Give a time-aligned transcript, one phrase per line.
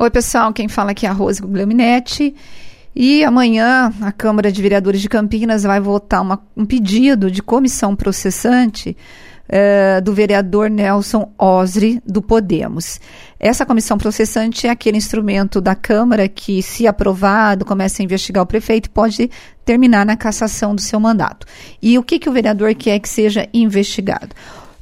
[0.00, 2.32] Oi, pessoal, quem fala aqui é a Rose Guglielminetti.
[2.94, 7.96] E amanhã a Câmara de Vereadores de Campinas vai votar uma, um pedido de comissão
[7.96, 8.96] processante
[9.48, 13.00] eh, do vereador Nelson Osri, do Podemos.
[13.40, 18.46] Essa comissão processante é aquele instrumento da Câmara que, se aprovado, começa a investigar o
[18.46, 19.28] prefeito e pode
[19.64, 21.44] terminar na cassação do seu mandato.
[21.82, 24.28] E o que, que o vereador quer que seja investigado?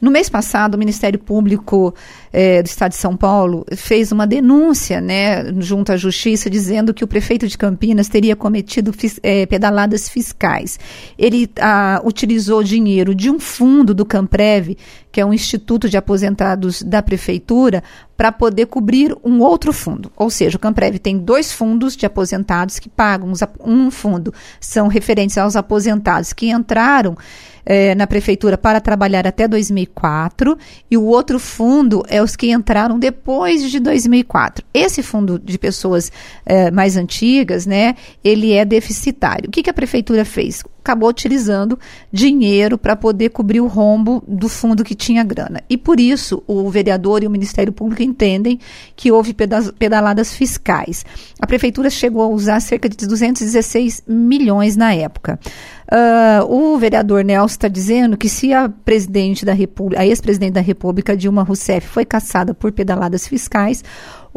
[0.00, 1.94] No mês passado, o Ministério Público
[2.32, 7.02] eh, do Estado de São Paulo fez uma denúncia né, junto à Justiça dizendo que
[7.02, 10.78] o prefeito de Campinas teria cometido eh, pedaladas fiscais.
[11.18, 14.76] Ele ah, utilizou dinheiro de um fundo do Camprev,
[15.16, 17.82] que é um instituto de aposentados da Prefeitura,
[18.18, 20.12] para poder cobrir um outro fundo.
[20.14, 23.32] Ou seja, o Camprev tem dois fundos de aposentados que pagam.
[23.64, 27.16] Um fundo são referentes aos aposentados que entraram
[27.64, 30.58] eh, na prefeitura para trabalhar até 2004
[30.90, 34.66] e o outro fundo é os que entraram depois de 2004.
[34.74, 36.12] Esse fundo de pessoas
[36.44, 39.48] eh, mais antigas, né, ele é deficitário.
[39.48, 40.62] O que, que a prefeitura fez?
[40.86, 41.76] Acabou utilizando
[42.12, 45.60] dinheiro para poder cobrir o rombo do fundo que tinha grana.
[45.68, 48.60] E por isso o vereador e o Ministério Público entendem
[48.94, 51.04] que houve pedaladas fiscais.
[51.40, 55.40] A prefeitura chegou a usar cerca de 216 milhões na época.
[55.92, 60.60] Uh, o vereador Nelson está dizendo que se a presidente da República, a ex-presidente da
[60.60, 63.84] República, Dilma Rousseff, foi caçada por pedaladas fiscais,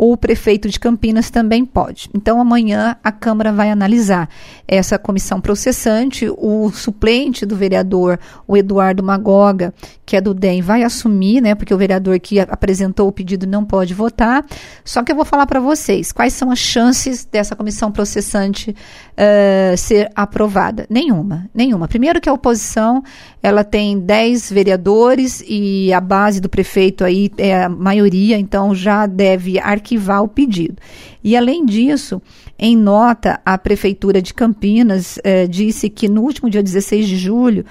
[0.01, 2.09] o prefeito de Campinas também pode.
[2.15, 4.29] Então, amanhã a Câmara vai analisar
[4.65, 6.25] essa comissão processante.
[6.37, 9.73] O suplente do vereador, o Eduardo Magoga,
[10.05, 11.53] que é do DEM, vai assumir, né?
[11.53, 14.45] Porque o vereador que apresentou o pedido não pode votar.
[14.85, 19.75] Só que eu vou falar para vocês quais são as chances dessa comissão processante uh,
[19.75, 20.87] ser aprovada.
[20.89, 21.87] Nenhuma, nenhuma.
[21.87, 23.03] Primeiro que a oposição
[23.41, 29.05] ela tem 10 vereadores e a base do prefeito aí é a maioria, então já
[29.05, 30.75] deve arquivar o pedido.
[31.23, 32.21] E, além disso,
[32.57, 37.65] em nota, a Prefeitura de Campinas eh, disse que no último dia 16 de julho,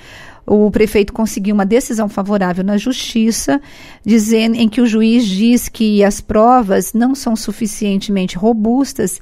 [0.49, 3.61] o prefeito conseguiu uma decisão favorável na justiça,
[4.05, 9.21] dizendo em que o juiz diz que as provas não são suficientemente robustas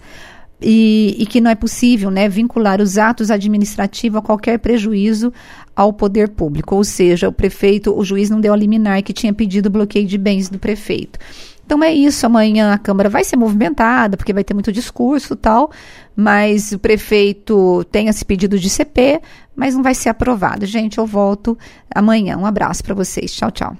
[0.60, 5.32] e, e, que não é possível né, vincular os atos administrativos a qualquer prejuízo
[5.74, 6.74] ao poder público.
[6.74, 10.16] Ou seja, o prefeito, o juiz não deu a liminar que tinha pedido bloqueio de
[10.16, 11.18] bens do prefeito.
[11.66, 15.36] Então é isso, amanhã a Câmara vai ser movimentada, porque vai ter muito discurso e
[15.36, 15.72] tal,
[16.14, 19.20] mas o prefeito tem esse pedido de CP,
[19.54, 20.64] mas não vai ser aprovado.
[20.64, 21.58] Gente, eu volto
[21.92, 22.38] amanhã.
[22.38, 23.32] Um abraço para vocês.
[23.32, 23.74] Tchau, tchau.